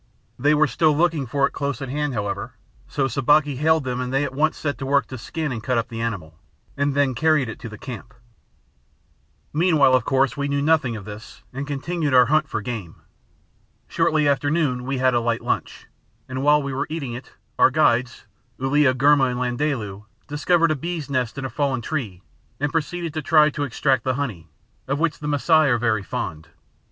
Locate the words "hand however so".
1.89-3.07